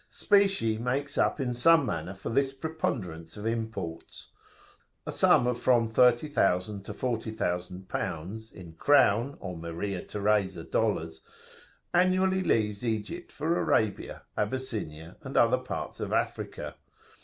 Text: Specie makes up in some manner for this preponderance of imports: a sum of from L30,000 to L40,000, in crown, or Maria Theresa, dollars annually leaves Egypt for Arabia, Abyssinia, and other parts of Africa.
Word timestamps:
Specie 0.09 0.79
makes 0.79 1.15
up 1.15 1.39
in 1.39 1.53
some 1.53 1.85
manner 1.85 2.15
for 2.15 2.29
this 2.31 2.53
preponderance 2.53 3.37
of 3.37 3.45
imports: 3.45 4.29
a 5.05 5.11
sum 5.11 5.45
of 5.45 5.59
from 5.59 5.91
L30,000 5.91 6.83
to 6.85 6.91
L40,000, 6.91 8.51
in 8.51 8.73
crown, 8.73 9.37
or 9.39 9.55
Maria 9.55 10.01
Theresa, 10.01 10.63
dollars 10.63 11.21
annually 11.93 12.41
leaves 12.41 12.83
Egypt 12.83 13.31
for 13.31 13.59
Arabia, 13.59 14.23
Abyssinia, 14.35 15.17
and 15.21 15.37
other 15.37 15.59
parts 15.59 15.99
of 15.99 16.11
Africa. 16.11 16.77